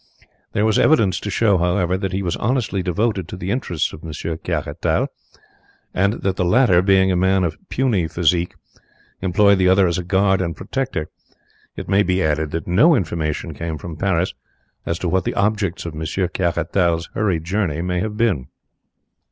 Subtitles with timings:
[0.53, 4.03] There was evidence to show, however, that he was honestly devoted to the interests of
[4.03, 5.09] Monsieur Caratal,
[5.93, 8.55] and that the latter, being a man of puny physique,
[9.21, 11.07] employed the other as a guard and protector.
[11.75, 14.33] It may be added that no information came from Paris
[14.87, 18.47] as to what the objects of Monsieur Caratal's hurried journey may have been.